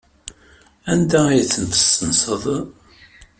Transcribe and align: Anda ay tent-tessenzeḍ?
Anda 0.91 1.19
ay 1.27 1.43
tent-tessenzeḍ? 1.53 2.43